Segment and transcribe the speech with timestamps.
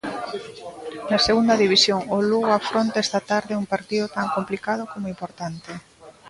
[1.11, 5.71] Na Segunda División, o Lugo afronta esta tarde un partido tan complicado como importante.